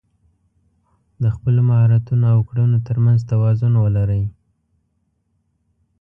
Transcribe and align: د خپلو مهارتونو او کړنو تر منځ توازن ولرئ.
د 1.23 1.23
خپلو 1.35 1.59
مهارتونو 1.69 2.25
او 2.33 2.39
کړنو 2.49 2.77
تر 2.87 2.97
منځ 3.05 3.19
توازن 3.31 3.73
ولرئ. 3.79 4.23